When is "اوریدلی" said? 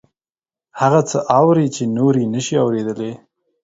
2.63-3.11